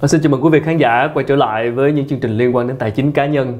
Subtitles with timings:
[0.00, 2.30] Vâng, xin chào mừng quý vị khán giả quay trở lại với những chương trình
[2.30, 3.58] liên quan đến tài chính cá nhân.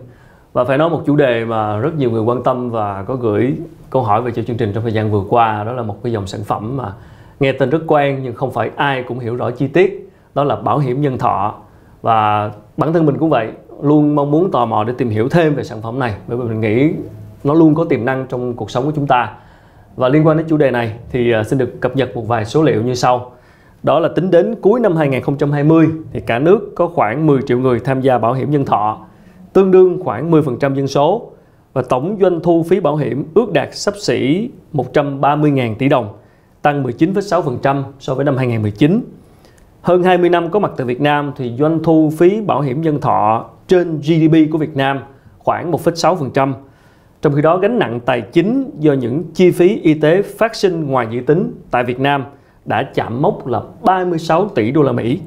[0.52, 3.54] Và phải nói một chủ đề mà rất nhiều người quan tâm và có gửi
[3.90, 6.12] câu hỏi về cho chương trình trong thời gian vừa qua, đó là một cái
[6.12, 6.92] dòng sản phẩm mà
[7.40, 10.56] nghe tên rất quen nhưng không phải ai cũng hiểu rõ chi tiết, đó là
[10.56, 11.54] bảo hiểm nhân thọ.
[12.02, 13.48] Và bản thân mình cũng vậy,
[13.82, 16.44] luôn mong muốn tò mò để tìm hiểu thêm về sản phẩm này, bởi vì
[16.44, 16.92] mình nghĩ
[17.44, 19.32] nó luôn có tiềm năng trong cuộc sống của chúng ta.
[19.96, 22.44] Và liên quan đến chủ đề này thì à, xin được cập nhật một vài
[22.44, 23.32] số liệu như sau
[23.82, 27.80] đó là tính đến cuối năm 2020 thì cả nước có khoảng 10 triệu người
[27.80, 28.98] tham gia bảo hiểm nhân thọ,
[29.52, 31.30] tương đương khoảng 10% dân số
[31.72, 36.08] và tổng doanh thu phí bảo hiểm ước đạt sắp xỉ 130.000 tỷ đồng,
[36.62, 39.00] tăng 19,6% so với năm 2019.
[39.80, 43.00] Hơn 20 năm có mặt tại Việt Nam thì doanh thu phí bảo hiểm nhân
[43.00, 45.00] thọ trên GDP của Việt Nam
[45.38, 46.52] khoảng 1,6%.
[47.22, 50.86] Trong khi đó gánh nặng tài chính do những chi phí y tế phát sinh
[50.86, 52.24] ngoài dự tính tại Việt Nam–
[52.68, 55.20] đã chạm mốc là 36 tỷ đô la Mỹ.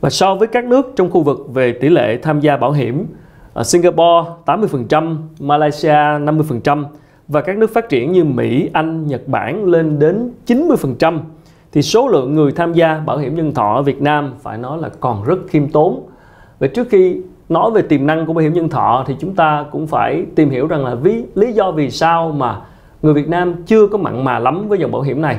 [0.00, 3.06] Và so với các nước trong khu vực về tỷ lệ tham gia bảo hiểm,
[3.54, 6.84] à, Singapore 80%, Malaysia 50%
[7.28, 11.18] và các nước phát triển như Mỹ, Anh, Nhật Bản lên đến 90%
[11.72, 14.78] thì số lượng người tham gia bảo hiểm nhân thọ ở Việt Nam phải nói
[14.78, 16.06] là còn rất khiêm tốn.
[16.58, 17.16] Và trước khi
[17.48, 20.50] nói về tiềm năng của bảo hiểm nhân thọ thì chúng ta cũng phải tìm
[20.50, 22.60] hiểu rằng là vì lý do vì sao mà
[23.02, 25.38] người Việt Nam chưa có mặn mà lắm với dòng bảo hiểm này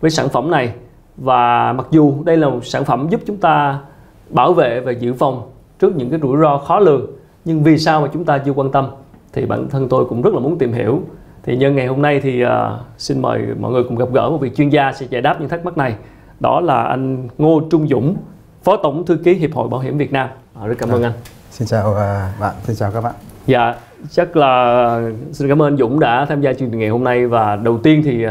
[0.00, 0.72] với sản phẩm này.
[1.16, 3.78] Và mặc dù đây là một sản phẩm giúp chúng ta
[4.30, 7.06] bảo vệ và dự phòng trước những cái rủi ro khó lường
[7.44, 8.86] nhưng vì sao mà chúng ta chưa quan tâm
[9.32, 11.02] thì bản thân tôi cũng rất là muốn tìm hiểu.
[11.42, 12.50] Thì nhân ngày hôm nay thì uh,
[12.98, 15.48] xin mời mọi người cùng gặp gỡ một vị chuyên gia sẽ giải đáp những
[15.48, 15.94] thắc mắc này.
[16.40, 18.16] Đó là anh Ngô Trung Dũng
[18.62, 20.28] Phó Tổng Thư ký Hiệp hội Bảo hiểm Việt Nam.
[20.60, 21.12] À, rất cảm ơn à, anh
[21.50, 21.96] Xin chào uh,
[22.40, 23.14] bạn, xin chào các bạn.
[23.46, 23.74] Dạ,
[24.10, 25.00] chắc là
[25.32, 27.26] xin cảm ơn anh Dũng đã tham gia chương trình ngày hôm nay.
[27.26, 28.26] Và đầu tiên thì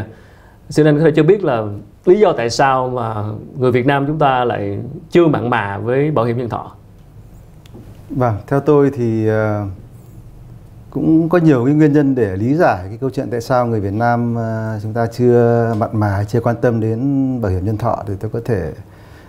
[0.70, 1.62] xin anh có thể cho biết là
[2.04, 3.24] lý do tại sao mà
[3.58, 4.78] người Việt Nam chúng ta lại
[5.10, 6.72] chưa mặn mà với bảo hiểm nhân thọ?
[8.10, 9.64] Vâng, theo tôi thì ờ,
[10.90, 13.80] cũng có nhiều cái nguyên nhân để lý giải cái câu chuyện tại sao người
[13.80, 17.00] Việt Nam ờ, chúng ta chưa mặn mà chưa quan tâm đến
[17.40, 18.72] bảo hiểm nhân thọ thì tôi có thể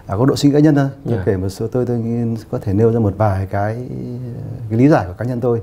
[0.07, 0.87] ở góc độ suy nghĩ cá nhân thôi.
[1.05, 1.17] Yeah.
[1.17, 1.23] Dạ.
[1.25, 2.03] kể một số tôi tôi
[2.51, 3.87] có thể nêu ra một vài cái
[4.69, 5.61] cái lý giải của cá nhân tôi.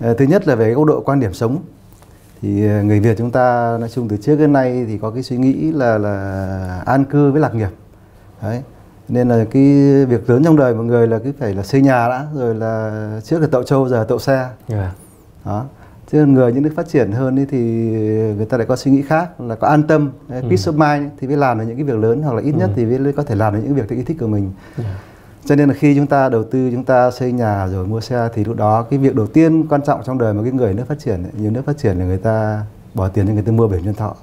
[0.00, 1.58] Ờ, thứ nhất là về góc độ quan điểm sống
[2.44, 5.22] thì ờ, người Việt chúng ta nói chung từ trước đến nay thì có cái
[5.22, 7.68] suy nghĩ là là an cư với lạc nghiệp
[8.42, 8.62] đấy
[9.08, 9.62] nên là cái
[10.08, 13.20] việc lớn trong đời mọi người là cứ phải là xây nhà đã rồi là
[13.24, 14.50] trước là tậu trâu giờ tậu xe yeah.
[14.68, 14.92] Dạ.
[15.44, 15.64] đó
[16.12, 17.58] chứ người những nước phát triển hơn thì
[18.36, 20.40] người ta lại có suy nghĩ khác là có an tâm ừ.
[20.40, 22.68] peace of mind thì mới làm được những cái việc lớn hoặc là ít nhất
[22.68, 22.72] ừ.
[22.76, 24.96] thì mới có thể làm được những việc theo ý thích của mình yeah.
[25.46, 28.28] Cho nên là khi chúng ta đầu tư chúng ta xây nhà rồi mua xe
[28.34, 30.84] thì lúc đó cái việc đầu tiên quan trọng trong đời mà cái người nước
[30.88, 32.62] phát triển nhiều nước phát triển là người ta
[32.94, 34.14] bỏ tiền cho người ta mua bảo hiểm nhân thọ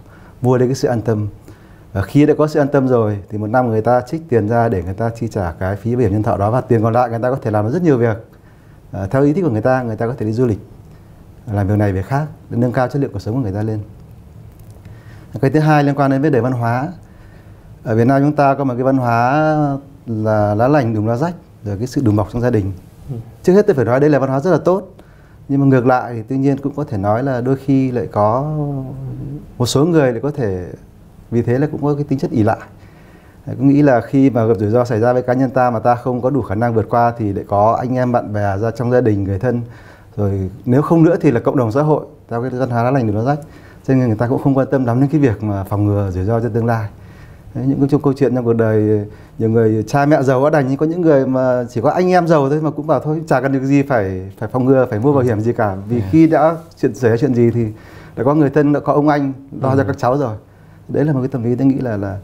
[0.42, 1.28] mua đến cái sự an tâm.
[1.94, 4.48] Và khi đã có sự an tâm rồi thì một năm người ta trích tiền
[4.48, 6.84] ra để người ta chi trả cái phí bảo hiểm nhân thọ đó và tiền
[6.84, 8.18] còn lại người ta có thể làm được rất nhiều việc.
[8.92, 10.60] À, theo ý thích của người ta người ta có thể đi du lịch
[11.52, 13.64] làm việc này việc khác để nâng cao chất lượng cuộc sống của người ta
[13.64, 13.80] lên.
[15.42, 16.88] Cái thứ hai liên quan đến vấn đề văn hóa.
[17.84, 21.16] Ở Việt Nam chúng ta có một cái văn hóa là lá lành đùm lá
[21.16, 21.36] rách
[21.66, 22.72] rồi cái sự đùm bọc trong gia đình.
[23.10, 23.16] Ừ.
[23.44, 24.88] trước hết tôi phải nói đây là văn hóa rất là tốt
[25.50, 28.08] nhưng mà ngược lại thì tuy nhiên cũng có thể nói là đôi khi lại
[28.12, 28.58] có
[29.58, 30.66] một số người lại có thể
[31.32, 32.58] vì thế là cũng có cái tính chất ỉ lại.
[33.46, 35.80] Cũng nghĩ là khi mà gặp rủi ro xảy ra với cá nhân ta mà
[35.80, 38.58] ta không có đủ khả năng vượt qua thì lại có anh em bạn bè
[38.58, 39.62] ra trong gia đình người thân.
[40.18, 42.92] Rồi nếu không nữa thì là cộng đồng xã hội theo cái văn hóa lá
[42.92, 43.40] lành đùm lá rách.
[43.88, 46.12] Cho nên người ta cũng không quan tâm lắm đến cái việc mà phòng ngừa
[46.12, 46.90] rủi ro cho tương lai
[47.54, 49.08] Đấy, những cái trong câu chuyện trong cuộc đời
[49.40, 52.12] nhiều người cha mẹ giàu đã đành nhưng có những người mà chỉ có anh
[52.12, 54.88] em giàu thôi mà cũng bảo thôi chả cần được gì phải phải phòng ngừa
[54.90, 55.76] phải mua bảo hiểm gì cả.
[55.88, 57.66] Vì khi đã chuyện xảy ra chuyện gì thì
[58.16, 60.36] đã có người thân đã có ông anh lo cho các cháu rồi.
[60.88, 62.18] Đấy là một cái tâm lý tôi nghĩ là là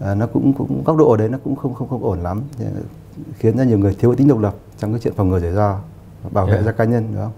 [0.00, 2.42] à, nó cũng cũng góc độ ở đấy nó cũng không không không ổn lắm.
[3.38, 5.76] Khiến cho nhiều người thiếu tính độc lập trong cái chuyện phòng ngừa rủi ro
[6.30, 6.66] bảo vệ yeah.
[6.66, 7.32] ra cá nhân đúng không?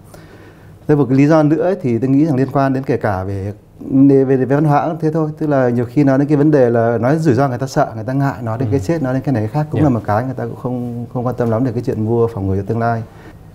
[0.87, 3.23] Thế một cái lý do nữa thì tôi nghĩ rằng liên quan đến kể cả
[3.23, 3.53] về
[3.91, 5.29] về, về văn hóa cũng thế thôi.
[5.37, 7.67] Tức là nhiều khi nói đến cái vấn đề là nói rủi ro người ta
[7.67, 8.71] sợ người ta ngại nói đến ừ.
[8.71, 9.91] cái chết nói đến cái này cái khác cũng yeah.
[9.91, 12.27] là một cái người ta cũng không không quan tâm lắm về cái chuyện mua
[12.27, 13.03] phòng ngừa cho tương lai.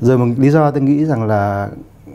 [0.01, 1.69] Rồi một lý do tôi nghĩ rằng là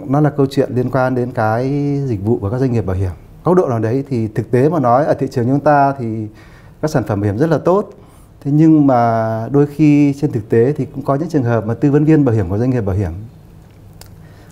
[0.07, 1.71] nó là câu chuyện liên quan đến cái
[2.05, 3.11] dịch vụ của các doanh nghiệp bảo hiểm.
[3.43, 6.27] Góc độ nào đấy thì thực tế mà nói ở thị trường chúng ta thì
[6.81, 7.89] các sản phẩm bảo hiểm rất là tốt.
[8.43, 11.73] Thế nhưng mà đôi khi trên thực tế thì cũng có những trường hợp mà
[11.73, 13.11] tư vấn viên bảo hiểm của doanh nghiệp bảo hiểm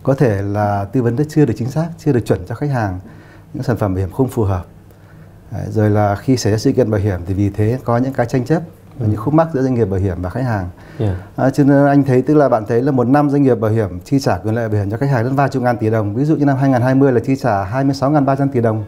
[0.04, 3.00] có thể là tư vấn chưa được chính xác chưa được chuẩn cho khách hàng
[3.54, 4.66] những sản phẩm bảo hiểm không phù hợp
[5.52, 8.14] Đấy, rồi là khi xảy ra sự kiện bảo hiểm thì vì thế có những
[8.14, 8.62] cái tranh chấp
[9.00, 10.70] và những khúc mắc giữa doanh nghiệp bảo hiểm và khách hàng.
[10.98, 11.16] Yeah.
[11.36, 13.72] À, cho nên anh thấy tức là bạn thấy là một năm doanh nghiệp bảo
[13.72, 15.90] hiểm chi trả quyền lợi bảo hiểm cho khách hàng đến vài chục ngàn tỷ
[15.90, 16.16] đồng.
[16.16, 18.86] Ví dụ như năm 2020 là chi trả 26.300 tỷ đồng.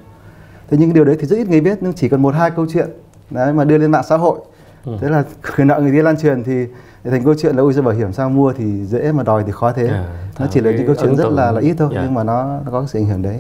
[0.70, 2.52] Thế nhưng cái điều đấy thì rất ít người biết nhưng chỉ còn một hai
[2.52, 2.90] câu chuyện
[3.30, 4.40] đấy mà đưa lên mạng xã hội
[4.86, 4.98] ừ.
[5.02, 5.24] thế là
[5.58, 6.66] người nợ người kia lan truyền thì
[7.04, 9.72] thành câu chuyện là ôi bảo hiểm sao mua thì dễ mà đòi thì khó
[9.72, 10.06] thế yeah,
[10.40, 12.06] nó chỉ là những câu chuyện rất là là ít thôi yeah.
[12.06, 13.40] nhưng mà nó, nó có sự ảnh hưởng đấy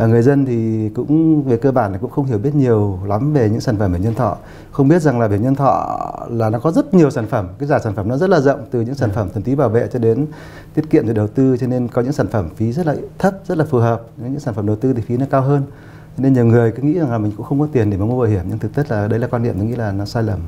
[0.00, 3.32] và người dân thì cũng về cơ bản là cũng không hiểu biết nhiều lắm
[3.32, 4.36] về những sản phẩm bảo nhân thọ.
[4.70, 5.98] Không biết rằng là bảo nhân thọ
[6.30, 7.48] là nó có rất nhiều sản phẩm.
[7.58, 9.68] Cái giả sản phẩm nó rất là rộng từ những sản phẩm thuần túy bảo
[9.68, 10.26] vệ cho đến
[10.74, 13.34] tiết kiệm để đầu tư cho nên có những sản phẩm phí rất là thấp
[13.48, 14.02] rất là phù hợp.
[14.16, 15.62] Những sản phẩm đầu tư thì phí nó cao hơn.
[16.16, 18.20] Nên nhiều người cứ nghĩ rằng là mình cũng không có tiền để mà mua
[18.20, 20.22] bảo hiểm nhưng thực chất là đấy là quan điểm tôi nghĩ là nó sai
[20.22, 20.38] lầm.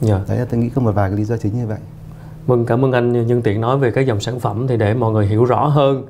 [0.00, 0.18] Yeah.
[0.18, 0.24] Dạ.
[0.28, 1.78] đấy là tôi nghĩ có một vài cái lý do chính như vậy.
[2.46, 5.12] Vâng, cảm ơn anh nhân tiện nói về các dòng sản phẩm thì để mọi
[5.12, 6.04] người hiểu rõ hơn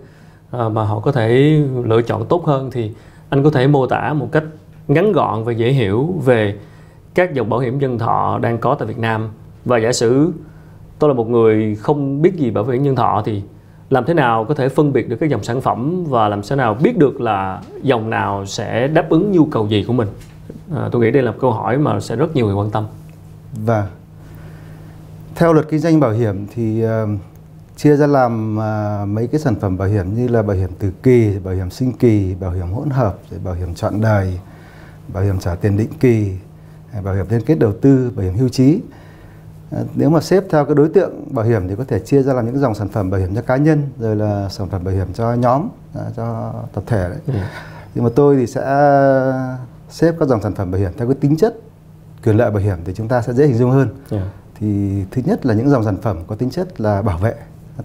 [0.50, 2.92] à, mà họ có thể lựa chọn tốt hơn thì
[3.28, 4.44] anh có thể mô tả một cách
[4.88, 6.56] ngắn gọn và dễ hiểu về
[7.14, 9.28] các dòng bảo hiểm nhân thọ đang có tại Việt Nam.
[9.64, 10.32] Và giả sử
[10.98, 13.42] tôi là một người không biết gì bảo hiểm nhân thọ thì
[13.90, 16.56] làm thế nào có thể phân biệt được các dòng sản phẩm và làm thế
[16.56, 20.08] nào biết được là dòng nào sẽ đáp ứng nhu cầu gì của mình?
[20.76, 22.84] À, tôi nghĩ đây là một câu hỏi mà sẽ rất nhiều người quan tâm.
[23.64, 23.86] Và
[25.34, 26.90] theo luật kinh doanh bảo hiểm thì uh,
[27.78, 30.90] chia ra làm uh, mấy cái sản phẩm bảo hiểm như là bảo hiểm từ
[31.02, 34.40] kỳ, bảo hiểm sinh kỳ, bảo hiểm hỗn hợp, rồi bảo hiểm chọn đời,
[35.08, 36.32] bảo hiểm trả tiền định kỳ,
[37.04, 38.80] bảo hiểm liên kết đầu tư, bảo hiểm hưu trí.
[39.80, 42.32] Uh, nếu mà xếp theo cái đối tượng bảo hiểm thì có thể chia ra
[42.32, 44.94] làm những dòng sản phẩm bảo hiểm cho cá nhân, rồi là sản phẩm bảo
[44.94, 47.18] hiểm cho nhóm, uh, cho tập thể đấy.
[47.26, 47.34] Ừ.
[47.94, 48.62] Nhưng mà tôi thì sẽ
[49.90, 51.60] xếp các dòng sản phẩm bảo hiểm theo cái tính chất
[52.24, 53.88] quyền lợi bảo hiểm thì chúng ta sẽ dễ hình dung hơn.
[54.10, 54.24] Yeah.
[54.58, 57.34] Thì thứ nhất là những dòng sản phẩm có tính chất là bảo vệ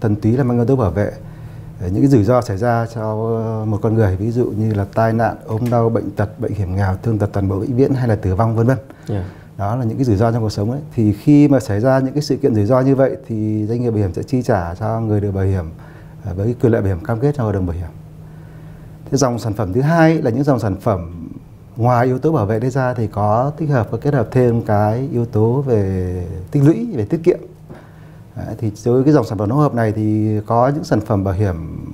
[0.01, 1.11] thuần túy là mang yếu tố bảo vệ.
[1.79, 3.15] Những cái rủi ro xảy ra cho
[3.67, 6.75] một con người ví dụ như là tai nạn ốm đau bệnh tật bệnh hiểm
[6.75, 8.77] nghèo thương tật toàn bộ vĩnh viễn hay là tử vong vân vân.
[9.09, 9.25] Yeah.
[9.57, 10.79] đó là những cái rủi ro trong cuộc sống ấy.
[10.95, 13.81] Thì khi mà xảy ra những cái sự kiện rủi ro như vậy thì doanh
[13.81, 15.65] nghiệp bảo hiểm sẽ chi trả cho người được bảo hiểm
[16.25, 17.89] à, với quyền lợi bảo hiểm cam kết trong hợp đồng bảo hiểm.
[19.11, 21.29] Thế dòng sản phẩm thứ hai là những dòng sản phẩm
[21.75, 24.61] ngoài yếu tố bảo vệ đây ra thì có tích hợp và kết hợp thêm
[24.61, 27.39] cái yếu tố về tích lũy về tiết kiệm
[28.35, 31.01] Đấy, thì đối với cái dòng sản phẩm hỗn hợp này thì có những sản
[31.01, 31.85] phẩm bảo hiểm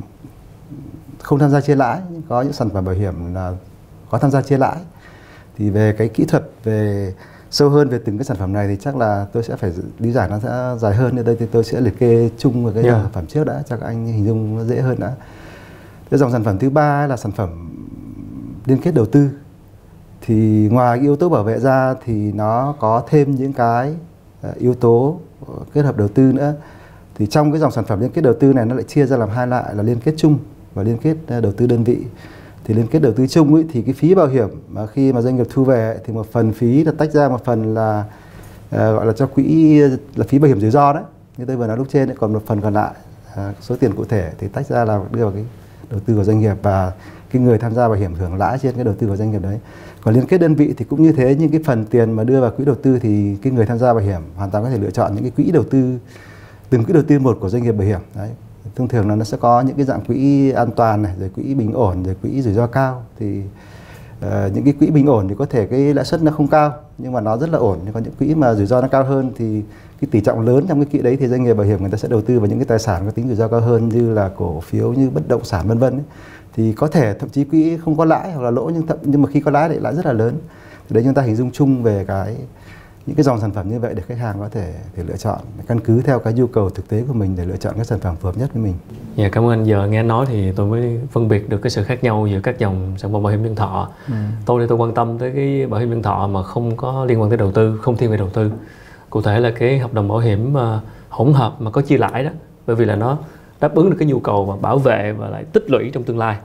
[1.22, 3.54] không tham gia chia lãi, có những sản phẩm bảo hiểm là
[4.10, 4.78] có tham gia chia lãi.
[5.58, 7.14] Thì về cái kỹ thuật về
[7.52, 10.12] sâu hơn về từng cái sản phẩm này thì chắc là tôi sẽ phải lý
[10.12, 12.84] giải nó sẽ dài hơn ở đây thì tôi sẽ liệt kê chung vào cái
[12.84, 12.96] yeah.
[12.96, 15.14] sản phẩm trước đã cho các anh hình dung nó dễ hơn đã.
[16.10, 17.76] Cái dòng sản phẩm thứ ba là sản phẩm
[18.66, 19.30] liên kết đầu tư.
[20.22, 23.96] Thì ngoài yếu tố bảo vệ ra thì nó có thêm những cái
[24.42, 26.54] Ờ, yếu tố ờ, kết hợp đầu tư nữa.
[27.16, 29.18] Thì trong cái dòng sản phẩm liên kết đầu tư này nó lại chia ra
[29.18, 30.38] làm hai loại là liên kết chung
[30.74, 31.98] và liên kết ờ, đầu tư đơn vị.
[32.64, 35.22] Thì liên kết đầu tư chung ấy, thì cái phí bảo hiểm mà khi mà
[35.22, 38.06] doanh nghiệp thu về thì một phần phí là tách ra một phần là
[38.76, 39.80] uh, gọi là cho quỹ
[40.16, 41.04] là phí bảo hiểm rủi ro đấy.
[41.38, 42.92] Như tôi vừa nói lúc trên ấy, còn một phần còn lại
[43.32, 45.46] uh, số tiền cụ thể thì tách ra là đưa vào cái
[45.90, 46.56] đầu tư của doanh nghiệp.
[46.62, 46.92] Và
[47.32, 49.42] cái người tham gia bảo hiểm hưởng lãi trên cái đầu tư của doanh nghiệp
[49.42, 49.60] đấy.
[50.04, 52.42] Còn liên kết đơn vị thì cũng như thế những cái phần tiền mà đưa
[52.42, 54.78] vào quỹ đầu tư thì cái người tham gia bảo hiểm hoàn toàn có thể
[54.78, 55.98] lựa chọn những cái quỹ đầu tư
[56.70, 58.00] từng quỹ đầu tư một của doanh nghiệp bảo hiểm.
[58.16, 58.30] Đấy.
[58.76, 61.54] Thông thường là nó sẽ có những cái dạng quỹ an toàn này rồi quỹ
[61.54, 63.04] bình ổn rồi quỹ rủi ro cao.
[63.20, 63.42] Thì
[64.26, 66.74] uh, những cái quỹ bình ổn thì có thể cái lãi suất nó không cao
[66.98, 67.80] nhưng mà nó rất là ổn.
[67.84, 69.62] Nhưng có những quỹ mà rủi ro nó cao hơn thì
[70.02, 71.98] cái tỷ trọng lớn trong cái quỹ đấy thì doanh nghiệp bảo hiểm người ta
[71.98, 74.14] sẽ đầu tư vào những cái tài sản có tính rủi ro cao hơn như
[74.14, 76.00] là cổ phiếu như bất động sản vân vân
[76.54, 79.22] thì có thể thậm chí quỹ không có lãi hoặc là lỗ nhưng thậm nhưng
[79.22, 80.38] mà khi có lãi thì lãi rất là lớn
[80.90, 82.36] thì đấy chúng ta hình dung chung về cái
[83.06, 85.40] những cái dòng sản phẩm như vậy để khách hàng có thể thể lựa chọn
[85.68, 88.00] căn cứ theo cái nhu cầu thực tế của mình để lựa chọn cái sản
[88.00, 88.74] phẩm phù hợp nhất với mình.
[89.16, 91.84] Dạ cảm ơn anh giờ nghe nói thì tôi mới phân biệt được cái sự
[91.84, 93.90] khác nhau giữa các dòng sản phẩm bảo hiểm nhân thọ.
[94.08, 94.14] Ừ.
[94.46, 97.22] Tôi thì tôi quan tâm tới cái bảo hiểm nhân thọ mà không có liên
[97.22, 98.52] quan tới đầu tư, không thiên về đầu tư.
[99.10, 100.60] Cụ thể là cái hợp đồng bảo hiểm uh,
[101.10, 102.32] hỗn hợp mà có chia lãi đó,
[102.68, 103.18] bởi vì là nó
[103.62, 106.18] đáp ứng được cái nhu cầu và bảo vệ và lại tích lũy trong tương
[106.18, 106.38] lai.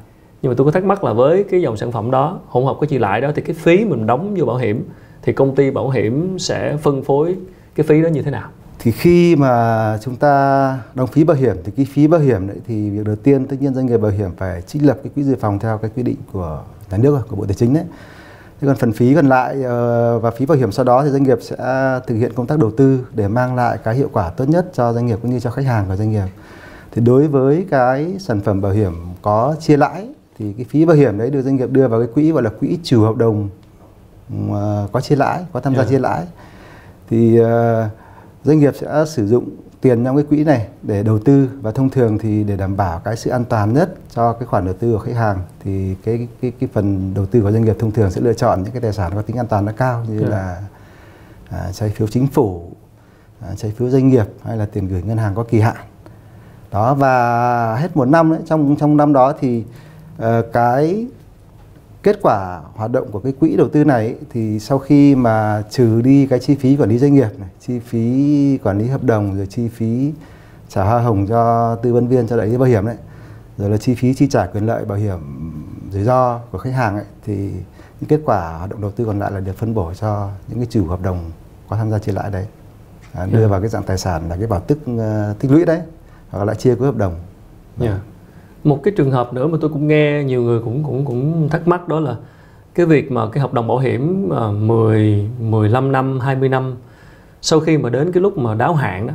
[0.43, 2.77] Nhưng mà tôi có thắc mắc là với cái dòng sản phẩm đó, hỗn hợp
[2.81, 4.89] có chia lại đó, thì cái phí mình đóng vô bảo hiểm,
[5.23, 7.37] thì công ty bảo hiểm sẽ phân phối
[7.75, 8.49] cái phí đó như thế nào?
[8.79, 12.57] Thì khi mà chúng ta đóng phí bảo hiểm, thì cái phí bảo hiểm đấy
[12.67, 15.23] thì việc đầu tiên tất nhiên doanh nghiệp bảo hiểm phải trích lập cái quỹ
[15.23, 17.85] dự phòng theo cái quy định của nhà nước, của bộ tài chính đấy.
[18.61, 21.23] Thế còn phần phí còn lại ờ, và phí bảo hiểm sau đó thì doanh
[21.23, 21.57] nghiệp sẽ
[22.07, 24.93] thực hiện công tác đầu tư để mang lại cái hiệu quả tốt nhất cho
[24.93, 26.27] doanh nghiệp cũng như cho khách hàng của doanh nghiệp
[26.95, 30.09] thì đối với cái sản phẩm bảo hiểm có chia lãi
[30.39, 32.51] thì cái phí bảo hiểm đấy được doanh nghiệp đưa vào cái quỹ gọi là
[32.61, 33.49] quỹ chủ hợp đồng
[34.51, 35.91] uh, có chia lãi có tham gia yeah.
[35.91, 36.25] chia lãi
[37.11, 37.47] thì uh,
[38.45, 39.49] doanh nghiệp sẽ sử dụng
[39.81, 43.01] tiền trong cái quỹ này để đầu tư và thông thường thì để đảm bảo
[43.05, 46.29] cái sự an toàn nhất cho cái khoản đầu tư của khách hàng thì cái
[46.41, 48.81] cái cái phần đầu tư của doanh nghiệp thông thường sẽ lựa chọn những cái
[48.81, 50.31] tài sản có tính an toàn nó cao như yeah.
[50.31, 50.63] là
[51.51, 52.71] à, trái phiếu chính phủ
[53.41, 55.77] à, trái phiếu doanh nghiệp hay là tiền gửi ngân hàng có kỳ hạn
[56.75, 59.65] đó và hết một năm đấy trong trong năm đó thì
[60.23, 61.07] uh, cái
[62.03, 66.01] kết quả hoạt động của cái quỹ đầu tư này thì sau khi mà trừ
[66.03, 69.37] đi cái chi phí quản lý doanh nghiệp này, chi phí quản lý hợp đồng
[69.37, 70.13] rồi chi phí
[70.69, 72.97] trả hoa hồng cho tư vấn viên cho đại lý bảo hiểm đấy
[73.59, 75.19] rồi là chi phí chi trả quyền lợi bảo hiểm
[75.93, 77.51] rủi ro của khách hàng ấy, thì
[78.01, 80.59] những kết quả hoạt động đầu tư còn lại là được phân bổ cho những
[80.59, 81.19] cái chủ hợp đồng
[81.69, 82.47] có tham gia chia lãi đấy.
[83.13, 85.81] À, đưa vào cái dạng tài sản là cái bảo tức uh, tích lũy đấy
[86.35, 87.15] hoặc là chia của hợp đồng.
[87.81, 88.01] Yeah
[88.65, 91.69] một cái trường hợp nữa mà tôi cũng nghe nhiều người cũng cũng cũng thắc
[91.69, 92.17] mắc đó là
[92.75, 94.29] cái việc mà cái hợp đồng bảo hiểm
[94.67, 96.77] 10 à, 15 năm 20 năm
[97.43, 99.15] sau khi mà đến cái lúc mà đáo hạn đó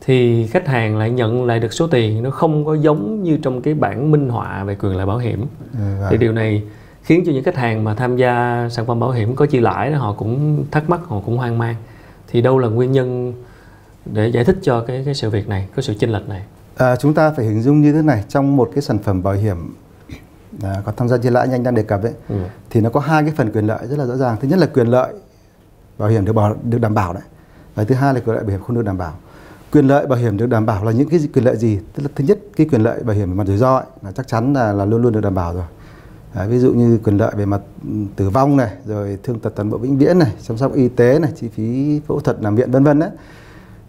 [0.00, 3.62] thì khách hàng lại nhận lại được số tiền nó không có giống như trong
[3.62, 5.46] cái bản minh họa về quyền lợi bảo hiểm.
[5.72, 6.62] Ừ, thì điều này
[7.02, 9.90] khiến cho những khách hàng mà tham gia sản phẩm bảo hiểm có chi lãi
[9.90, 11.74] đó họ cũng thắc mắc họ cũng hoang mang.
[12.28, 13.32] Thì đâu là nguyên nhân
[14.04, 16.42] để giải thích cho cái cái sự việc này cái sự chênh lệch này
[16.76, 19.34] À, chúng ta phải hình dung như thế này trong một cái sản phẩm bảo
[19.34, 19.74] hiểm
[20.62, 22.36] à, có tham gia chia lãi nhanh đang đề cập ấy ừ.
[22.70, 24.36] thì nó có hai cái phần quyền lợi rất là rõ ràng.
[24.40, 25.14] Thứ nhất là quyền lợi
[25.98, 27.22] bảo hiểm được bảo được đảm bảo đấy
[27.74, 29.12] và thứ hai là quyền lợi bảo hiểm không được đảm bảo.
[29.72, 31.78] Quyền lợi bảo hiểm được đảm bảo là những cái quyền lợi gì?
[31.94, 34.12] Tức là thứ nhất cái quyền lợi bảo hiểm về mặt rủi ro ấy, là
[34.12, 35.64] chắc chắn là, là luôn luôn được đảm bảo rồi.
[36.34, 37.60] À, ví dụ như quyền lợi về mặt
[38.16, 41.18] tử vong này rồi thương tật toàn bộ vĩnh viễn này chăm sóc y tế
[41.18, 43.10] này chi phí phẫu thuật nằm viện vân vân đấy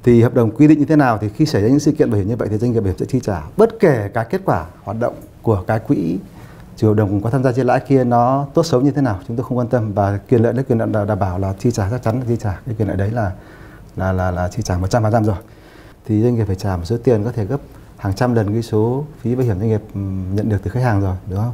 [0.04, 2.10] thì hợp đồng quy định như thế nào thì khi xảy ra những sự kiện
[2.12, 3.42] bảo hiểm như vậy thì doanh nghiệp bảo hiểm sẽ chi trả.
[3.58, 6.18] Bất kể cái kết quả hoạt động của cái quỹ
[6.77, 9.20] chủ hợp đồng có tham gia chia lãi kia nó tốt xấu như thế nào
[9.27, 9.94] chúng tôi không quan tâm.
[9.94, 12.38] Và quyền lợi đấy quyền lợi đảm bảo là chi trả chắc chắn là chi
[12.39, 12.60] trả.
[12.66, 13.32] Cái quyền lợi đấy là
[13.96, 15.36] là là là chi trả 100% rồi.
[16.06, 17.58] Thì doanh nghiệp phải trả một số tiền có thể gấp
[17.98, 19.82] hàng trăm lần cái số phí bảo hiểm doanh nghiệp
[20.34, 21.54] nhận được từ khách hàng rồi đúng không?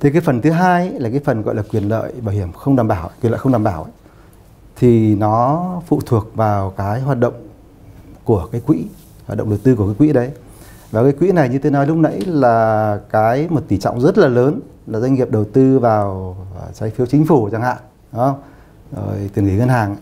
[0.00, 2.76] Thì cái phần thứ hai là cái phần gọi là quyền lợi bảo hiểm không
[2.76, 3.92] đảm bảo quyền lợi không đảm bảo ấy,
[4.76, 7.34] thì nó phụ thuộc vào cái hoạt động
[8.24, 8.84] của cái quỹ
[9.26, 10.30] hoạt động đầu tư của cái quỹ đấy.
[10.90, 14.18] Và cái quỹ này như tôi nói lúc nãy là cái một tỷ trọng rất
[14.18, 17.76] là lớn là doanh nghiệp đầu tư vào à, trái phiếu chính phủ chẳng hạn
[18.12, 18.40] đúng không?
[18.96, 19.96] Rồi tiền gửi ngân hàng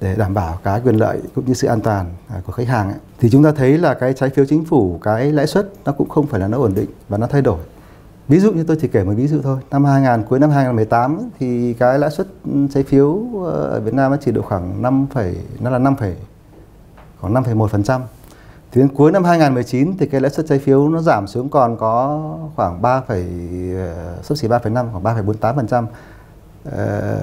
[0.00, 2.88] để đảm bảo cái quyền lợi cũng như sự an toàn à, của khách hàng
[2.88, 2.98] ấy.
[3.20, 6.08] thì chúng ta thấy là cái trái phiếu chính phủ cái lãi suất nó cũng
[6.08, 7.58] không phải là nó ổn định và nó thay đổi.
[8.28, 9.58] Ví dụ như tôi chỉ kể một ví dụ thôi.
[9.70, 13.94] Năm 2000 cuối năm 2018 thì cái lãi suất ừ, trái phiếu ờ, ở Việt
[13.94, 15.06] Nam nó chỉ độ khoảng 5,
[15.60, 15.96] nó là 5,
[17.24, 18.00] khoảng 5,1%.
[18.72, 21.76] Thì đến cuối năm 2019 thì cái lãi suất trái phiếu nó giảm xuống còn
[21.76, 22.22] có
[22.56, 23.16] khoảng 3, ờ,
[24.22, 25.86] sấp xỉ 3,5 khoảng 3,48%.
[26.64, 27.18] Ờ,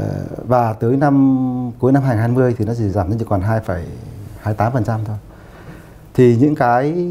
[0.48, 5.18] và tới năm cuối năm 2020 thì nó chỉ giảm lên chỉ còn 2,28% thôi.
[6.14, 7.08] Thì những cái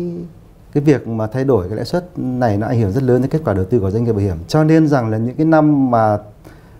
[0.73, 3.30] cái việc mà thay đổi cái lãi suất này nó ảnh hưởng rất lớn đến
[3.30, 4.37] kết quả đầu tư của doanh nghiệp bảo hiểm.
[4.49, 6.18] Cho nên rằng là những cái năm mà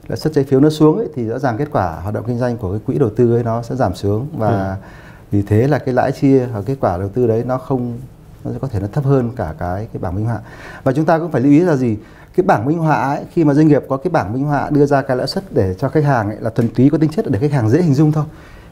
[0.09, 2.39] lãi suất trái phiếu nó xuống ấy, thì rõ ràng kết quả hoạt động kinh
[2.39, 4.87] doanh của cái quỹ đầu tư ấy nó sẽ giảm xuống và ừ
[5.31, 7.99] vì thế là cái lãi chia hoặc kết quả đầu tư đấy nó không
[8.45, 10.39] nó có thể nó thấp hơn cả cái cái bảng minh họa.
[10.85, 11.97] Và chúng ta cũng phải lưu ý là gì?
[12.37, 14.87] Cái bảng minh họa ấy, khi mà doanh nghiệp có cái bảng minh họa đưa
[14.87, 17.31] ra cái lãi suất để cho khách hàng ấy, là thuần túy có tính chất
[17.31, 18.25] để khách hàng dễ hình dung thôi.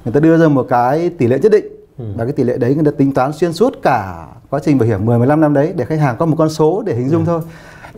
[0.04, 1.64] Người ta đưa ra một cái tỷ lệ nhất định
[1.98, 2.04] ừ.
[2.16, 4.86] và cái tỷ lệ đấy người ta tính toán xuyên suốt cả quá trình bảo
[4.86, 7.24] hiểm 10 15 năm đấy để khách hàng có một con số để hình dung
[7.24, 7.26] ừ.
[7.26, 7.40] thôi.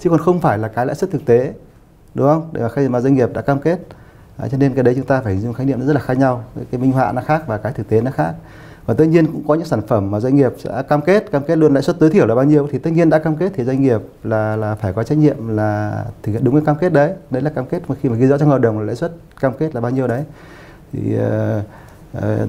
[0.00, 1.52] Chứ còn không phải là cái lãi suất thực tế
[2.14, 2.48] đúng không?
[2.52, 3.78] Để mà khi mà doanh nghiệp đã cam kết
[4.42, 6.18] à, cho nên cái đấy chúng ta phải dùng khái niệm nó rất là khác
[6.18, 6.44] nhau.
[6.70, 8.34] Cái minh họa nó khác và cái thực tế nó khác.
[8.86, 11.42] Và tất nhiên cũng có những sản phẩm mà doanh nghiệp sẽ cam kết cam
[11.44, 13.52] kết luôn lãi suất tối thiểu là bao nhiêu thì tất nhiên đã cam kết
[13.54, 16.76] thì doanh nghiệp là là phải có trách nhiệm là thực hiện đúng cái cam
[16.76, 17.12] kết đấy.
[17.30, 19.12] Đấy là cam kết mà khi mà ghi rõ trong hợp đồng là lãi suất
[19.40, 20.24] cam kết là bao nhiêu đấy.
[20.92, 21.64] Thì uh,
[22.18, 22.48] uh,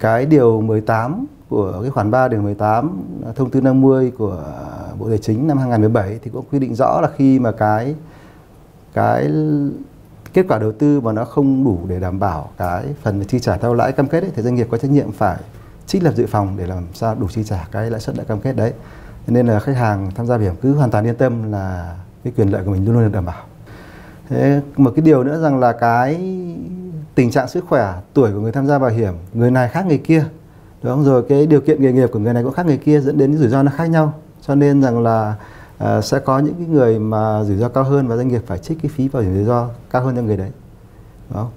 [0.00, 3.02] cái điều 18 của cái khoản 3 điều 18
[3.36, 4.42] thông tư 50 của
[4.98, 7.94] Bộ Tài chính năm 2017 thì cũng quy định rõ là khi mà cái
[8.94, 9.30] cái
[10.34, 13.56] kết quả đầu tư mà nó không đủ để đảm bảo cái phần chi trả
[13.56, 15.36] theo lãi cam kết ấy, thì doanh nghiệp có trách nhiệm phải
[15.86, 18.40] trích lập dự phòng để làm sao đủ chi trả cái lãi suất đã cam
[18.40, 18.72] kết đấy.
[19.26, 22.32] Nên là khách hàng tham gia bảo hiểm cứ hoàn toàn yên tâm là cái
[22.36, 23.42] quyền lợi của mình luôn luôn được đảm bảo.
[24.28, 26.14] Thế một cái điều nữa rằng là cái
[27.14, 29.98] tình trạng sức khỏe tuổi của người tham gia bảo hiểm người này khác người
[29.98, 30.24] kia
[30.82, 31.04] đúng không?
[31.04, 33.30] Rồi cái điều kiện nghề nghiệp của người này cũng khác người kia dẫn đến
[33.30, 34.12] những rủi ro nó khác nhau.
[34.46, 35.34] Cho nên rằng là
[35.78, 38.58] à, sẽ có những cái người mà rủi ro cao hơn và doanh nghiệp phải
[38.58, 40.50] trích cái phí bảo hiểm rủi ro cao hơn cho người đấy.
[41.30, 41.50] Đúng không?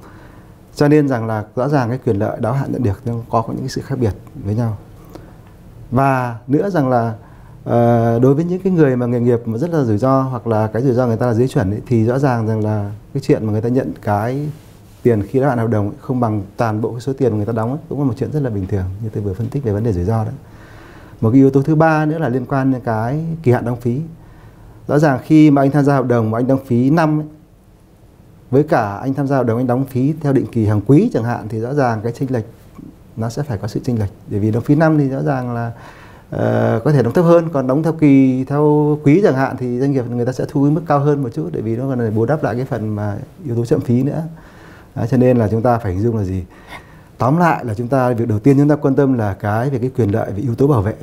[0.77, 3.43] cho nên rằng là rõ ràng cái quyền lợi đáo hạn nhận được nhưng có
[3.47, 4.77] những cái sự khác biệt với nhau.
[5.91, 7.13] Và nữa rằng là
[7.63, 10.47] uh, đối với những cái người mà nghề nghiệp mà rất là rủi ro hoặc
[10.47, 12.91] là cái rủi ro người ta là dưới chuẩn ấy, thì rõ ràng rằng là
[13.13, 14.49] cái chuyện mà người ta nhận cái
[15.03, 17.37] tiền khi đáo hạn hợp đồng ấy, không bằng toàn bộ cái số tiền mà
[17.37, 19.33] người ta đóng ấy, cũng là một chuyện rất là bình thường như tôi vừa
[19.33, 20.33] phân tích về vấn đề rủi ro đấy
[21.21, 23.81] một cái yếu tố thứ ba nữa là liên quan đến cái kỳ hạn đóng
[23.81, 24.01] phí.
[24.87, 27.27] Rõ ràng khi mà anh tham gia hợp đồng mà anh đóng phí năm ấy,
[28.51, 31.09] với cả anh tham gia hợp đồng anh đóng phí theo định kỳ hàng quý
[31.13, 32.45] chẳng hạn thì rõ ràng cái chênh lệch
[33.15, 34.09] nó sẽ phải có sự chênh lệch.
[34.31, 35.71] Bởi vì đóng phí năm thì rõ ràng là
[36.35, 39.79] uh, có thể đóng thấp hơn còn đóng theo kỳ theo quý chẳng hạn thì
[39.79, 42.15] doanh nghiệp người ta sẽ thu mức cao hơn một chút để vì nó còn
[42.15, 44.23] bù đắp lại cái phần mà yếu tố chậm phí nữa.
[44.95, 46.43] Đấy, cho nên là chúng ta phải hình dung là gì?
[47.17, 49.79] Tóm lại là chúng ta việc đầu tiên chúng ta quan tâm là cái về
[49.79, 50.93] cái quyền lợi về yếu tố bảo vệ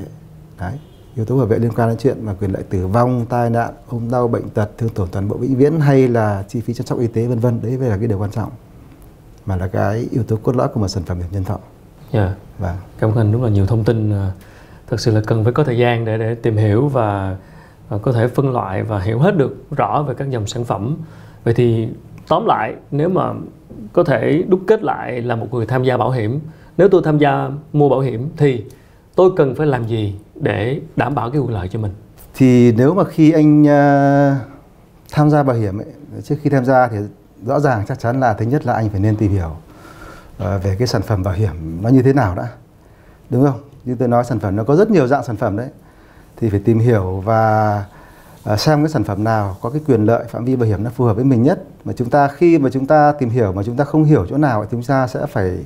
[0.59, 0.73] đấy
[1.17, 3.73] yếu tố bảo vệ liên quan đến chuyện mà quyền lợi tử vong tai nạn
[3.89, 6.87] ốm đau bệnh tật thương tổn toàn bộ vĩnh viễn hay là chi phí chăm
[6.87, 8.51] sóc y tế vân vân đấy là cái điều quan trọng
[9.47, 11.59] mà là cái yếu tố cốt lõi của một sản phẩm nhân thọ.
[12.13, 12.21] Dạ.
[12.21, 12.37] Yeah.
[12.59, 12.77] Vâng.
[12.99, 14.33] Cảm ơn rất là nhiều thông tin à,
[14.87, 17.37] thật sự là cần phải có thời gian để để tìm hiểu và,
[17.89, 20.97] và có thể phân loại và hiểu hết được rõ về các dòng sản phẩm.
[21.45, 21.89] Vậy thì
[22.29, 23.33] tóm lại nếu mà
[23.93, 26.41] có thể đúc kết lại là một người tham gia bảo hiểm,
[26.77, 28.65] nếu tôi tham gia mua bảo hiểm thì
[29.15, 31.93] tôi cần phải làm gì để đảm bảo cái quyền lợi cho mình?
[32.35, 34.37] Thì nếu mà khi anh uh,
[35.13, 35.87] tham gia bảo hiểm ấy,
[36.23, 36.97] trước khi tham gia thì
[37.47, 40.77] rõ ràng chắc chắn là thứ nhất là anh phải nên tìm hiểu uh, về
[40.79, 42.49] cái sản phẩm bảo hiểm nó như thế nào đã.
[43.31, 43.61] Đúng không?
[43.85, 45.69] Như tôi nói sản phẩm nó có rất nhiều dạng sản phẩm đấy.
[46.37, 48.04] Thì phải tìm hiểu và uh,
[48.59, 51.05] xem cái sản phẩm nào có cái quyền lợi phạm vi bảo hiểm nó phù
[51.05, 53.77] hợp với mình nhất mà chúng ta khi mà chúng ta tìm hiểu mà chúng
[53.77, 55.59] ta không hiểu chỗ nào thì chúng ta sẽ phải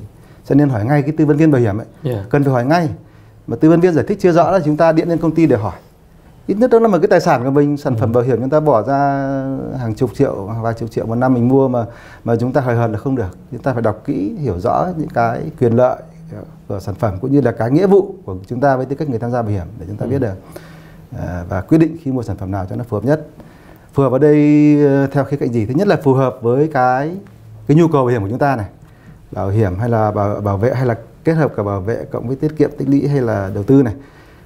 [0.45, 2.27] sẽ nên hỏi ngay cái tư vấn viên bảo hiểm ấy yeah.
[2.31, 2.89] cần phải hỏi ngay
[3.47, 5.47] mà tư vấn viên giải thích chưa rõ là chúng ta điện lên công ty
[5.47, 5.77] để hỏi
[6.47, 8.15] ít nhất đó là một cái tài sản của mình sản phẩm ừ.
[8.15, 8.97] bảo hiểm chúng ta bỏ ra
[9.79, 11.87] hàng chục triệu vài chục triệu một năm mình mua mà
[12.25, 14.89] mà chúng ta hời hợt là không được chúng ta phải đọc kỹ hiểu rõ
[14.97, 15.97] những cái quyền lợi
[16.69, 19.09] của sản phẩm cũng như là cái nghĩa vụ của chúng ta với tư cách
[19.09, 20.11] người tham gia bảo hiểm để chúng ta ừ.
[20.11, 20.37] biết được à,
[21.49, 23.27] và quyết định khi mua sản phẩm nào cho nó phù hợp nhất.
[23.93, 25.67] Phù hợp ở đây ờ, theo khía cạnh gì?
[25.67, 27.17] Thứ nhất là phù hợp với cái
[27.67, 28.67] cái nhu cầu bảo hiểm của chúng ta này.
[29.31, 32.27] Bảo hiểm hay là bảo, bảo vệ hay là kết hợp cả bảo vệ cộng
[32.27, 33.95] với tiết kiệm tích lũy hay là đầu tư này.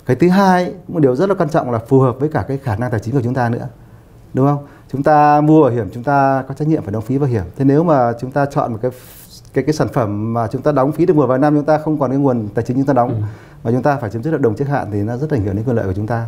[0.06, 2.58] Cái thứ hai một điều rất là quan trọng là phù hợp với cả cái
[2.58, 3.68] khả năng tài chính của chúng ta nữa.
[4.34, 4.66] Đúng không?
[4.92, 7.44] Chúng ta mua bảo hiểm chúng ta có trách nhiệm phải đóng phí bảo hiểm.
[7.56, 8.90] Thế nếu mà chúng ta chọn một cái
[9.54, 11.78] cái cái sản phẩm mà chúng ta đóng phí được một vài năm chúng ta
[11.78, 13.22] không còn cái nguồn tài chính chúng ta đóng ừ.
[13.64, 15.56] mà chúng ta phải chấm dứt hợp đồng trước hạn thì nó rất ảnh hưởng
[15.56, 16.26] đến quyền lợi của chúng ta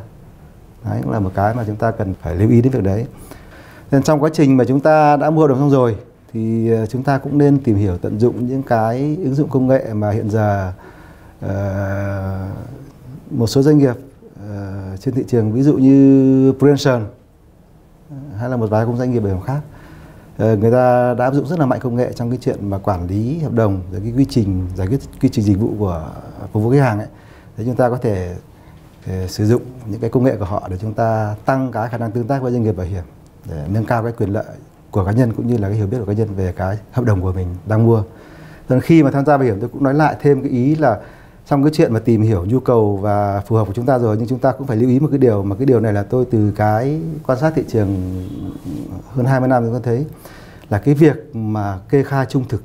[0.85, 3.07] đấy cũng là một cái mà chúng ta cần phải lưu ý đến việc đấy.
[3.90, 5.97] Nên trong quá trình mà chúng ta đã mua hợp đồng xong rồi
[6.33, 9.66] thì ờ, chúng ta cũng nên tìm hiểu tận dụng những cái ứng dụng công
[9.66, 10.73] nghệ mà hiện giờ
[11.44, 11.51] uh,
[13.31, 13.94] một số doanh nghiệp
[14.35, 17.03] uh, trên thị trường ví dụ như Prudential
[18.38, 19.61] hay là một vài công doanh nghiệp bảo hiểm khác.
[20.35, 22.79] Uh, người ta đã áp dụng rất là mạnh công nghệ trong cái chuyện mà
[22.79, 26.11] quản lý hợp đồng rồi cái quy trình giải quyết quy trình dịch vụ của
[26.53, 27.09] phục vụ khách hàng ấy.
[27.57, 28.37] Để chúng ta có thể
[29.29, 32.11] sử dụng những cái công nghệ của họ để chúng ta tăng cái khả năng
[32.11, 33.03] tương tác với doanh nghiệp bảo hiểm,
[33.51, 34.45] để nâng cao cái quyền lợi
[34.90, 37.05] của cá nhân cũng như là cái hiểu biết của cá nhân về cái hợp
[37.05, 38.03] đồng của mình đang mua.
[38.69, 41.01] Còn khi mà tham gia bảo hiểm, tôi cũng nói lại thêm cái ý là
[41.47, 44.17] trong cái chuyện mà tìm hiểu nhu cầu và phù hợp của chúng ta rồi,
[44.17, 46.03] nhưng chúng ta cũng phải lưu ý một cái điều, mà cái điều này là
[46.03, 47.97] tôi từ cái quan sát thị trường
[49.12, 50.07] hơn 20 năm tôi thấy
[50.71, 52.62] là cái việc mà kê khai trung thực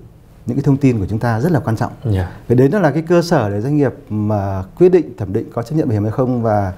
[0.49, 1.91] những cái thông tin của chúng ta rất là quan trọng.
[2.03, 2.15] Yeah.
[2.15, 2.31] Dạ.
[2.47, 5.49] Vì đấy nó là cái cơ sở để doanh nghiệp mà quyết định thẩm định
[5.53, 6.73] có chấp nhận bảo hiểm hay không và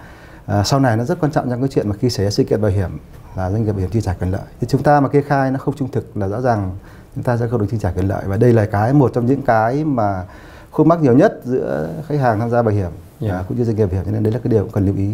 [0.46, 2.44] à, sau này nó rất quan trọng trong cái chuyện mà khi xảy ra sự
[2.44, 2.90] kiện bảo hiểm
[3.36, 4.42] là doanh nghiệp bảo hiểm chi trả quyền lợi.
[4.62, 6.72] Thì chúng ta mà kê khai nó không trung thực là rõ ràng
[7.16, 9.26] chúng ta sẽ không được chi trả quyền lợi và đây là cái một trong
[9.26, 10.24] những cái mà
[10.72, 13.34] khúc mắc nhiều nhất giữa khách hàng tham gia bảo hiểm yeah.
[13.34, 14.96] à, cũng như doanh nghiệp bảo hiểm cho nên đấy là cái điều cần lưu
[14.96, 15.14] ý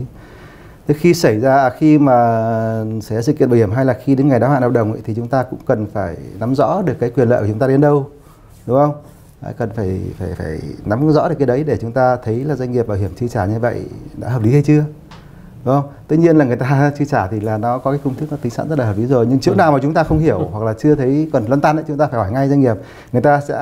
[0.88, 2.16] thế khi xảy ra khi mà
[3.02, 4.92] xảy ra sự kiện bảo hiểm hay là khi đến ngày đáo hạn hợp đồng
[4.92, 7.60] ấy, thì chúng ta cũng cần phải nắm rõ được cái quyền lợi của chúng
[7.60, 8.10] ta đến đâu
[8.68, 8.94] đúng không?
[9.42, 12.56] Đấy, cần phải phải phải nắm rõ được cái đấy để chúng ta thấy là
[12.56, 13.82] doanh nghiệp bảo hiểm chi trả như vậy
[14.18, 14.84] đã hợp lý hay chưa?
[15.66, 15.92] Đúng không?
[16.08, 18.38] Tất nhiên là người ta chi trả thì là nó có cái công thức nó
[18.42, 19.56] tính sẵn rất là hợp lý rồi nhưng chỗ ừ.
[19.56, 20.46] nào mà chúng ta không hiểu ừ.
[20.52, 22.76] hoặc là chưa thấy còn lăn tăn ấy chúng ta phải hỏi ngay doanh nghiệp.
[23.12, 23.54] Người ta sẽ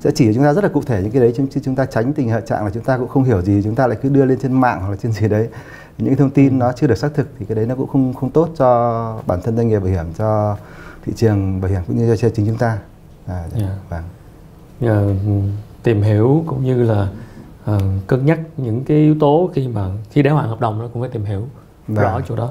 [0.00, 1.86] sẽ chỉ cho chúng ta rất là cụ thể những cái đấy chứ chúng ta
[1.86, 4.24] tránh tình trạng là chúng ta cũng không hiểu gì chúng ta lại cứ đưa
[4.24, 5.48] lên trên mạng hoặc là trên gì đấy.
[5.98, 8.30] Những thông tin nó chưa được xác thực thì cái đấy nó cũng không không
[8.30, 10.56] tốt cho bản thân doanh nghiệp bảo hiểm cho
[11.06, 12.78] thị trường bảo hiểm cũng như cho chính chúng ta
[13.26, 13.52] à, yeah.
[13.54, 13.68] Dạ.
[13.88, 14.02] vâng.
[14.80, 15.16] yeah,
[15.82, 17.08] tìm hiểu cũng như là
[17.70, 20.88] uh, cân nhắc những cái yếu tố khi mà khi đáo hạn hợp đồng nó
[20.92, 21.42] cũng phải tìm hiểu
[21.88, 22.04] vâng.
[22.04, 22.50] rõ chỗ đó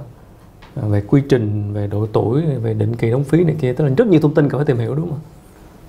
[0.80, 3.84] uh, về quy trình về độ tuổi về định kỳ đóng phí này kia tức
[3.84, 5.20] là rất nhiều thông tin cần phải tìm hiểu đúng không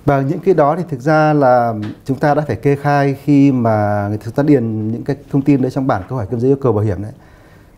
[0.05, 3.53] và những cái đó thì thực ra là chúng ta đã phải kê khai khi
[3.53, 6.51] mà người ta điền những cái thông tin đấy trong bản câu hỏi cấp giấy
[6.51, 7.13] yêu cầu bảo hiểm đấy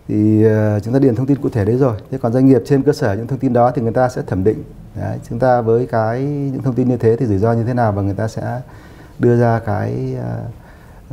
[0.08, 1.96] thì ờ, chúng ta điền thông tin cụ thể đấy rồi.
[2.10, 4.22] Thế còn doanh nghiệp trên cơ sở những thông tin đó thì người ta sẽ
[4.26, 4.62] thẩm định.
[4.94, 7.74] Đấy, chúng ta với cái những thông tin như thế thì rủi ro như thế
[7.74, 8.60] nào và người ta sẽ
[9.18, 10.16] đưa ra cái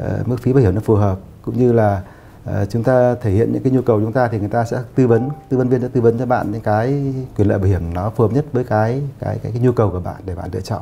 [0.02, 1.20] uh, mức phí bảo hiểm nó phù hợp.
[1.42, 2.02] Cũng như là
[2.50, 4.78] uh, chúng ta thể hiện những cái nhu cầu chúng ta thì người ta sẽ
[4.96, 7.68] tư vấn tư vấn viên sẽ tư vấn cho bạn những cái quyền lợi bảo
[7.68, 10.36] hiểm nó phù hợp nhất với cái cái cái, cái nhu cầu của bạn để
[10.36, 10.82] bạn lựa chọn.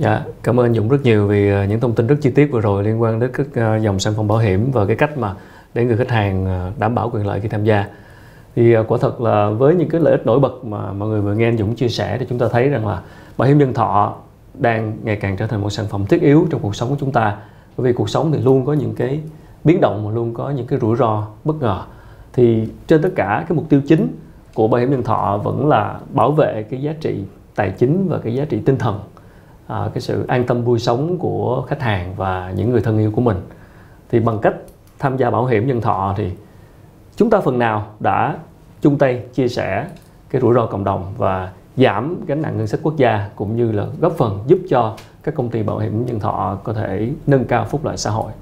[0.00, 2.46] Dạ, Cảm ơn anh Dũng rất nhiều vì ờ, những thông tin rất chi tiết
[2.46, 5.18] vừa rồi liên quan đến các ờ, dòng sản phẩm bảo hiểm và cái cách
[5.18, 5.34] mà
[5.74, 7.86] để người khách hàng ờ, đảm bảo quyền lợi khi tham gia.
[8.56, 11.34] Thì quả thật là với những cái lợi ích nổi bật mà mọi người vừa
[11.34, 13.00] nghe anh Dũng chia sẻ thì chúng ta thấy rằng là
[13.36, 14.16] bảo hiểm nhân thọ
[14.54, 17.12] đang ngày càng trở thành một sản phẩm thiết yếu trong cuộc sống của chúng
[17.12, 17.36] ta.
[17.76, 19.20] Bởi vì cuộc sống thì luôn có những cái
[19.64, 21.82] biến động mà luôn có những cái rủi ro bất ngờ.
[22.32, 24.08] Thì trên tất cả cái mục tiêu chính
[24.54, 28.18] của bảo hiểm nhân thọ vẫn là bảo vệ cái giá trị tài chính và
[28.18, 29.00] cái giá trị tinh thần
[29.70, 33.10] à, cái sự an tâm vui sống của khách hàng và những người thân yêu
[33.10, 33.36] của mình.
[34.10, 34.54] Thì bằng cách
[34.98, 36.30] tham gia bảo hiểm nhân thọ thì
[37.16, 38.36] chúng ta phần nào đã
[38.80, 39.86] chung tay chia sẻ
[40.30, 43.72] cái rủi ro cộng đồng và giảm gánh nặng ngân sách quốc gia cũng như
[43.72, 47.44] là góp phần giúp cho các công ty bảo hiểm nhân thọ có thể nâng
[47.44, 48.32] cao phúc lợi xã hội.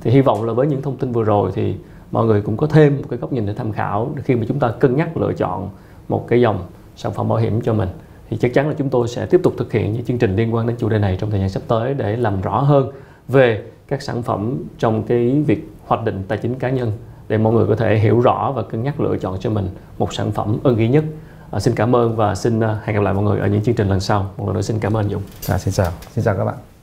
[0.00, 1.76] Thì hy vọng là với những thông tin vừa rồi thì
[2.10, 4.58] mọi người cũng có thêm một cái góc nhìn để tham khảo khi mà chúng
[4.58, 5.70] ta cân nhắc lựa chọn
[6.08, 6.62] một cái dòng
[6.96, 7.88] sản phẩm bảo hiểm cho mình
[8.30, 10.54] thì chắc chắn là chúng tôi sẽ tiếp tục thực hiện những chương trình liên
[10.54, 12.90] quan đến chủ đề này trong thời gian sắp tới để làm rõ hơn
[13.28, 16.92] về các sản phẩm trong cái việc hoạch định tài chính cá nhân
[17.28, 20.14] để mọi người có thể hiểu rõ và cân nhắc lựa chọn cho mình một
[20.14, 21.04] sản phẩm ưng ý nhất.
[21.50, 23.74] À, xin cảm ơn và xin à, hẹn gặp lại mọi người ở những chương
[23.74, 24.30] trình lần sau.
[24.36, 25.22] Một lần nữa xin cảm ơn Dũng.
[25.48, 26.73] À, xin chào, xin chào các bạn.